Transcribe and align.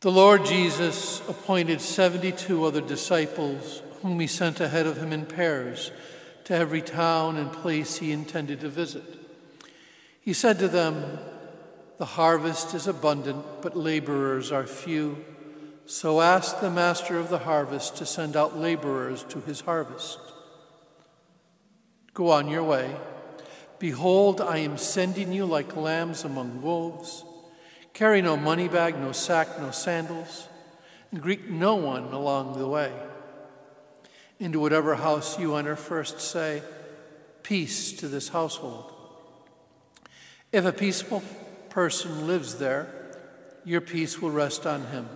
The 0.00 0.12
Lord 0.12 0.44
Jesus 0.44 1.28
appointed 1.28 1.80
72 1.80 2.64
other 2.64 2.80
disciples, 2.80 3.82
whom 4.00 4.20
he 4.20 4.28
sent 4.28 4.60
ahead 4.60 4.86
of 4.86 4.98
him 4.98 5.12
in 5.12 5.26
pairs 5.26 5.90
to 6.44 6.54
every 6.54 6.82
town 6.82 7.36
and 7.36 7.52
place 7.52 7.96
he 7.96 8.12
intended 8.12 8.60
to 8.60 8.68
visit. 8.68 9.02
He 10.20 10.32
said 10.32 10.60
to 10.60 10.68
them, 10.68 11.18
The 11.96 12.04
harvest 12.04 12.74
is 12.74 12.86
abundant, 12.86 13.44
but 13.60 13.76
laborers 13.76 14.52
are 14.52 14.68
few. 14.68 15.24
So 15.86 16.20
ask 16.20 16.60
the 16.60 16.70
master 16.70 17.18
of 17.18 17.28
the 17.28 17.40
harvest 17.40 17.96
to 17.96 18.06
send 18.06 18.36
out 18.36 18.56
laborers 18.56 19.24
to 19.24 19.40
his 19.40 19.62
harvest. 19.62 20.20
Go 22.14 22.30
on 22.30 22.46
your 22.46 22.62
way. 22.62 22.94
Behold, 23.80 24.40
I 24.40 24.58
am 24.58 24.78
sending 24.78 25.32
you 25.32 25.44
like 25.44 25.74
lambs 25.74 26.22
among 26.22 26.62
wolves. 26.62 27.24
Carry 27.98 28.22
no 28.22 28.36
money 28.36 28.68
bag, 28.68 28.96
no 28.96 29.10
sack, 29.10 29.58
no 29.58 29.72
sandals, 29.72 30.46
and 31.10 31.20
greet 31.20 31.50
no 31.50 31.74
one 31.74 32.04
along 32.12 32.56
the 32.56 32.68
way. 32.68 32.92
Into 34.38 34.60
whatever 34.60 34.94
house 34.94 35.36
you 35.36 35.56
enter, 35.56 35.74
first 35.74 36.20
say, 36.20 36.62
Peace 37.42 37.90
to 37.94 38.06
this 38.06 38.28
household. 38.28 38.92
If 40.52 40.64
a 40.64 40.72
peaceful 40.72 41.24
person 41.70 42.28
lives 42.28 42.54
there, 42.60 42.86
your 43.64 43.80
peace 43.80 44.22
will 44.22 44.30
rest 44.30 44.64
on 44.64 44.84
him. 44.86 45.08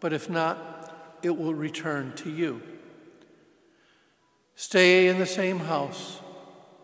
But 0.00 0.12
if 0.12 0.28
not, 0.28 1.20
it 1.22 1.38
will 1.38 1.54
return 1.54 2.12
to 2.16 2.28
you. 2.28 2.60
Stay 4.56 5.06
in 5.06 5.20
the 5.20 5.26
same 5.26 5.60
house 5.60 6.18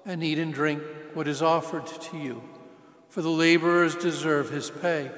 and 0.07 0.23
eat 0.23 0.39
and 0.39 0.55
drink 0.55 0.85
what 1.15 1.27
is 1.27 1.43
offered 1.43 1.89
to 1.89 2.17
you, 2.17 2.41
for 3.11 3.23
the 3.23 3.29
laborers 3.29 3.97
deserve 3.97 4.51
his 4.51 4.71
pay. 4.71 5.11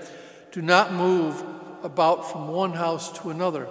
Do 0.50 0.62
not 0.62 0.92
move 0.92 1.44
about 1.82 2.30
from 2.30 2.48
one 2.48 2.72
house 2.72 3.12
to 3.20 3.30
another. 3.30 3.68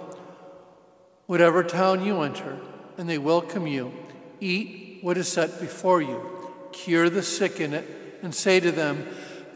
Whatever 1.26 1.62
town 1.64 2.04
you 2.04 2.22
enter, 2.22 2.58
and 2.96 3.08
they 3.08 3.18
welcome 3.18 3.66
you, 3.66 3.92
eat 4.40 4.98
what 5.02 5.18
is 5.18 5.28
set 5.28 5.60
before 5.60 6.00
you, 6.00 6.50
cure 6.72 7.10
the 7.10 7.22
sick 7.22 7.60
in 7.60 7.74
it, 7.74 8.20
and 8.22 8.34
say 8.34 8.60
to 8.60 8.70
them, 8.70 9.06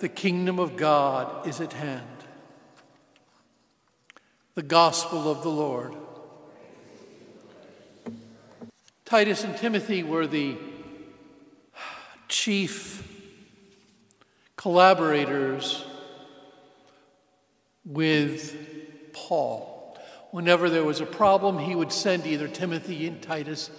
The 0.00 0.09
kingdom 0.09 0.59
of 0.59 0.77
God 0.77 1.47
is 1.47 1.61
at 1.61 1.72
hand. 1.72 2.06
The 4.55 4.62
Gospel 4.62 5.31
of 5.31 5.42
the 5.42 5.48
Lord. 5.48 5.94
Titus 9.05 9.44
and 9.44 9.56
Timothy 9.56 10.03
were 10.03 10.27
the 10.27 10.56
chief 12.28 13.16
collaborators 14.57 15.85
with 17.85 19.12
Paul. 19.12 19.99
Whenever 20.31 20.69
there 20.69 20.84
was 20.84 21.00
a 21.00 21.06
problem, 21.06 21.59
he 21.59 21.75
would 21.75 21.93
send 21.93 22.27
either 22.27 22.49
Timothy 22.49 23.06
and 23.06 23.22
Titus 23.22 23.71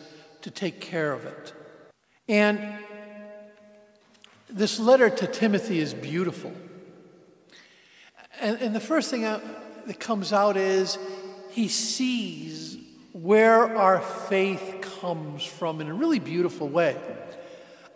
to 0.41 0.51
take 0.51 0.79
care 0.79 1.11
of 1.11 1.25
it. 1.25 1.53
And 2.27 2.59
this 4.49 4.79
letter 4.79 5.09
to 5.09 5.27
Timothy 5.27 5.79
is 5.79 5.93
beautiful. 5.93 6.53
And, 8.39 8.57
and 8.61 8.75
the 8.75 8.79
first 8.79 9.09
thing 9.09 9.21
that 9.21 9.99
comes 9.99 10.31
out 10.31 10.57
is 10.57 10.97
he 11.51 11.67
sees 11.67 12.77
where 13.13 13.75
our 13.75 13.99
faith 13.99 14.77
comes 14.99 15.43
from 15.43 15.81
in 15.81 15.87
a 15.87 15.93
really 15.93 16.19
beautiful 16.19 16.69
way. 16.69 16.95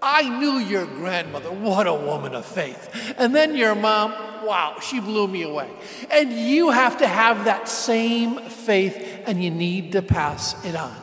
I 0.02 0.28
knew 0.40 0.58
your 0.58 0.86
grandmother. 0.86 1.52
What 1.52 1.88
a 1.88 1.94
woman 1.94 2.34
of 2.34 2.46
faith. 2.46 3.14
And 3.18 3.36
then 3.36 3.56
your 3.56 3.76
mom, 3.76 4.12
wow, 4.46 4.78
she 4.82 5.00
blew 5.00 5.28
me 5.28 5.44
away. 5.44 5.70
And 6.10 6.32
you 6.32 6.72
have 6.72 6.98
to 7.00 7.08
have 7.08 7.46
that 7.46 7.70
same 7.70 8.40
faith 8.50 8.98
and 9.26 9.44
you 9.44 9.52
need 9.52 9.92
to 9.92 10.02
pass 10.02 10.56
it 10.66 10.76
on. 10.76 10.96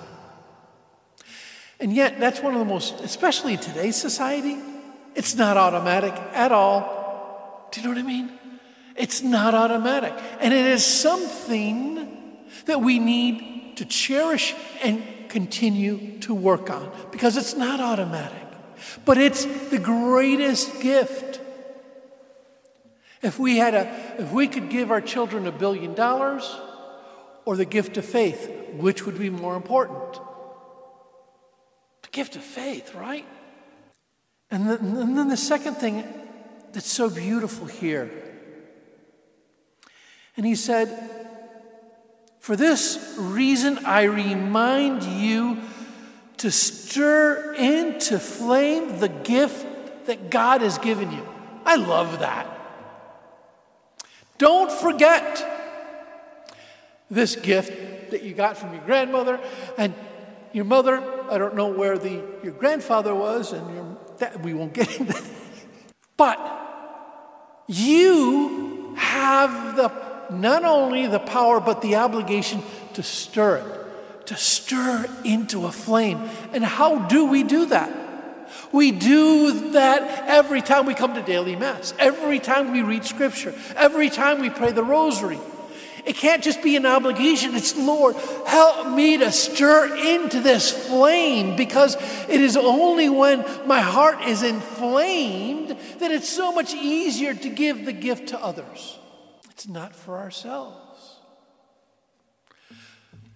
And 1.80 1.94
yet, 1.94 2.18
that's 2.18 2.40
one 2.40 2.54
of 2.54 2.58
the 2.58 2.64
most, 2.64 3.00
especially 3.00 3.54
in 3.54 3.60
today's 3.60 3.94
society, 3.94 4.58
it's 5.14 5.36
not 5.36 5.56
automatic 5.56 6.12
at 6.32 6.50
all. 6.50 7.68
Do 7.70 7.80
you 7.80 7.86
know 7.86 7.92
what 7.92 7.98
I 7.98 8.06
mean? 8.06 8.32
It's 8.96 9.22
not 9.22 9.54
automatic. 9.54 10.12
And 10.40 10.52
it 10.52 10.66
is 10.66 10.84
something 10.84 12.36
that 12.66 12.80
we 12.80 12.98
need 12.98 13.76
to 13.76 13.84
cherish 13.84 14.54
and 14.82 15.04
continue 15.28 16.18
to 16.20 16.34
work 16.34 16.68
on 16.68 16.90
because 17.12 17.36
it's 17.36 17.54
not 17.54 17.80
automatic, 17.80 18.42
but 19.04 19.18
it's 19.18 19.44
the 19.70 19.78
greatest 19.78 20.80
gift. 20.80 21.40
If 23.22 23.38
we 23.38 23.56
had 23.56 23.74
a, 23.74 24.16
if 24.18 24.32
we 24.32 24.46
could 24.46 24.70
give 24.70 24.90
our 24.90 25.00
children 25.00 25.46
a 25.46 25.52
billion 25.52 25.94
dollars 25.94 26.56
or 27.44 27.56
the 27.56 27.64
gift 27.64 27.96
of 27.96 28.04
faith, 28.04 28.50
which 28.74 29.06
would 29.06 29.18
be 29.18 29.30
more 29.30 29.56
important? 29.56 30.14
The 32.02 32.08
gift 32.10 32.36
of 32.36 32.42
faith, 32.42 32.94
right? 32.94 33.26
And 34.50 34.68
then, 34.68 34.78
and 34.78 35.18
then 35.18 35.28
the 35.28 35.36
second 35.36 35.74
thing 35.74 36.04
that's 36.72 36.90
so 36.90 37.10
beautiful 37.10 37.66
here. 37.66 38.10
And 40.36 40.46
he 40.46 40.54
said, 40.54 40.88
for 42.38 42.56
this 42.56 43.14
reason, 43.18 43.84
I 43.84 44.04
remind 44.04 45.02
you 45.02 45.58
to 46.38 46.50
stir 46.50 47.54
into 47.54 48.18
flame 48.18 48.98
the 48.98 49.08
gift 49.08 50.06
that 50.06 50.30
God 50.30 50.62
has 50.62 50.78
given 50.78 51.10
you. 51.12 51.26
I 51.64 51.76
love 51.76 52.20
that. 52.20 52.46
Don't 54.38 54.70
forget 54.70 55.44
this 57.10 57.36
gift 57.36 58.10
that 58.10 58.22
you 58.22 58.34
got 58.34 58.56
from 58.56 58.72
your 58.72 58.82
grandmother 58.84 59.40
and 59.76 59.92
your 60.52 60.64
mother. 60.64 61.02
I 61.30 61.38
don't 61.38 61.54
know 61.54 61.68
where 61.68 61.98
the, 61.98 62.22
your 62.42 62.52
grandfather 62.52 63.14
was, 63.14 63.52
and 63.52 63.74
your, 63.74 63.98
that, 64.18 64.40
we 64.42 64.54
won't 64.54 64.72
get 64.72 64.98
into 64.98 65.12
that. 65.12 65.24
But 66.16 66.38
you 67.66 68.94
have 68.96 69.76
the 69.76 70.08
not 70.30 70.64
only 70.64 71.06
the 71.06 71.18
power, 71.18 71.60
but 71.60 71.80
the 71.80 71.96
obligation 71.96 72.62
to 72.94 73.02
stir 73.02 73.56
it, 73.56 73.87
to 74.28 74.36
stir 74.36 75.06
into 75.24 75.66
a 75.66 75.72
flame. 75.72 76.28
And 76.52 76.62
how 76.62 77.06
do 77.06 77.26
we 77.26 77.42
do 77.42 77.66
that? 77.66 77.90
We 78.72 78.92
do 78.92 79.70
that 79.70 80.28
every 80.28 80.60
time 80.60 80.84
we 80.84 80.94
come 80.94 81.14
to 81.14 81.22
daily 81.22 81.56
Mass, 81.56 81.94
every 81.98 82.38
time 82.38 82.72
we 82.72 82.82
read 82.82 83.04
Scripture, 83.04 83.54
every 83.74 84.10
time 84.10 84.40
we 84.40 84.50
pray 84.50 84.72
the 84.72 84.84
Rosary. 84.84 85.38
It 86.04 86.16
can't 86.16 86.42
just 86.42 86.62
be 86.62 86.76
an 86.76 86.86
obligation. 86.86 87.54
It's, 87.54 87.76
Lord, 87.76 88.16
help 88.46 88.94
me 88.94 89.18
to 89.18 89.32
stir 89.32 89.96
into 89.96 90.40
this 90.40 90.70
flame 90.70 91.56
because 91.56 91.96
it 92.28 92.40
is 92.40 92.56
only 92.56 93.08
when 93.08 93.44
my 93.66 93.80
heart 93.80 94.22
is 94.22 94.42
inflamed 94.42 95.76
that 95.98 96.10
it's 96.10 96.28
so 96.28 96.52
much 96.52 96.72
easier 96.74 97.34
to 97.34 97.48
give 97.48 97.84
the 97.84 97.92
gift 97.92 98.28
to 98.28 98.42
others. 98.42 98.98
It's 99.50 99.68
not 99.68 99.94
for 99.94 100.18
ourselves. 100.18 100.87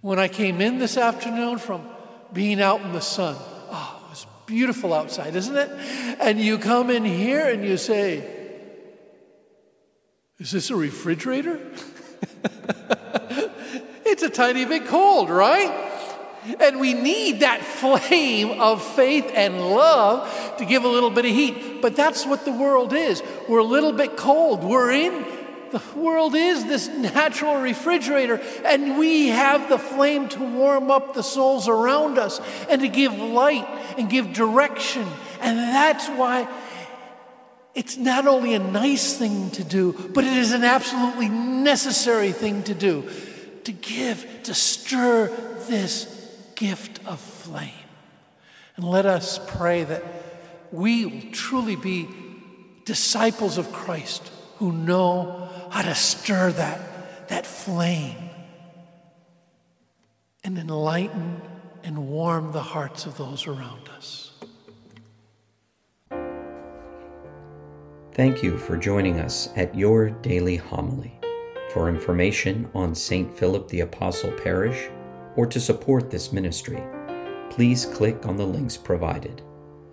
When 0.02 0.18
I 0.18 0.26
came 0.26 0.60
in 0.60 0.78
this 0.78 0.96
afternoon 0.96 1.58
from 1.58 1.88
being 2.32 2.60
out 2.60 2.80
in 2.80 2.92
the 2.92 3.00
sun, 3.00 3.36
oh, 3.38 4.02
it 4.04 4.10
was 4.10 4.26
beautiful 4.46 4.92
outside, 4.92 5.36
isn't 5.36 5.56
it? 5.56 5.70
And 6.20 6.40
you 6.40 6.58
come 6.58 6.90
in 6.90 7.04
here 7.04 7.48
and 7.48 7.64
you 7.64 7.76
say, 7.76 8.28
Is 10.38 10.50
this 10.50 10.70
a 10.70 10.76
refrigerator? 10.76 11.60
it's 14.04 14.24
a 14.24 14.28
tiny 14.28 14.64
bit 14.64 14.86
cold, 14.86 15.30
right? 15.30 15.90
And 16.58 16.80
we 16.80 16.94
need 16.94 17.40
that 17.40 17.62
flame 17.64 18.60
of 18.60 18.82
faith 18.82 19.30
and 19.32 19.60
love 19.60 20.56
to 20.58 20.64
give 20.64 20.82
a 20.82 20.88
little 20.88 21.10
bit 21.10 21.26
of 21.26 21.30
heat. 21.30 21.80
But 21.80 21.94
that's 21.94 22.26
what 22.26 22.44
the 22.44 22.52
world 22.52 22.92
is. 22.92 23.22
We're 23.48 23.60
a 23.60 23.64
little 23.64 23.92
bit 23.92 24.16
cold. 24.16 24.64
We're 24.64 24.90
in 24.90 25.24
the 25.72 25.82
world 25.96 26.34
is 26.34 26.64
this 26.66 26.86
natural 26.88 27.56
refrigerator, 27.56 28.40
and 28.64 28.98
we 28.98 29.28
have 29.28 29.68
the 29.68 29.78
flame 29.78 30.28
to 30.28 30.40
warm 30.40 30.90
up 30.90 31.14
the 31.14 31.22
souls 31.22 31.66
around 31.66 32.18
us 32.18 32.40
and 32.68 32.82
to 32.82 32.88
give 32.88 33.14
light 33.14 33.66
and 33.98 34.08
give 34.08 34.32
direction. 34.32 35.06
And 35.40 35.58
that's 35.58 36.08
why 36.08 36.48
it's 37.74 37.96
not 37.96 38.26
only 38.28 38.54
a 38.54 38.58
nice 38.58 39.16
thing 39.16 39.50
to 39.52 39.64
do, 39.64 39.92
but 40.14 40.24
it 40.24 40.36
is 40.36 40.52
an 40.52 40.62
absolutely 40.62 41.28
necessary 41.28 42.32
thing 42.32 42.62
to 42.64 42.74
do 42.74 43.08
to 43.64 43.72
give, 43.72 44.42
to 44.42 44.54
stir 44.54 45.28
this 45.68 46.06
gift 46.54 47.04
of 47.06 47.20
flame. 47.20 47.70
And 48.76 48.84
let 48.84 49.06
us 49.06 49.38
pray 49.46 49.84
that 49.84 50.02
we 50.72 51.06
will 51.06 51.32
truly 51.32 51.76
be 51.76 52.08
disciples 52.84 53.58
of 53.58 53.72
Christ 53.72 54.30
who 54.62 54.70
know 54.70 55.48
how 55.70 55.82
to 55.82 55.92
stir 55.92 56.52
that, 56.52 57.26
that 57.28 57.44
flame 57.44 58.30
and 60.44 60.56
enlighten 60.56 61.42
and 61.82 62.06
warm 62.06 62.52
the 62.52 62.62
hearts 62.62 63.04
of 63.04 63.18
those 63.18 63.48
around 63.48 63.88
us. 63.88 64.30
Thank 68.12 68.44
you 68.44 68.56
for 68.56 68.76
joining 68.76 69.18
us 69.18 69.48
at 69.56 69.74
your 69.74 70.10
daily 70.10 70.58
homily. 70.58 71.18
For 71.72 71.88
information 71.88 72.70
on 72.72 72.94
St. 72.94 73.36
Philip 73.36 73.66
the 73.66 73.80
Apostle 73.80 74.30
Parish 74.30 74.88
or 75.34 75.44
to 75.46 75.58
support 75.58 76.08
this 76.08 76.32
ministry, 76.32 76.80
please 77.50 77.84
click 77.84 78.26
on 78.26 78.36
the 78.36 78.46
links 78.46 78.76
provided. 78.76 79.42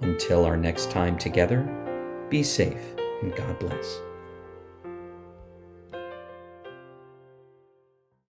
Until 0.02 0.46
our 0.46 0.58
next 0.58 0.92
time 0.92 1.18
together, 1.18 1.64
be 2.30 2.44
safe 2.44 2.94
and 3.24 3.36
God 3.36 3.58
bless. 3.58 4.00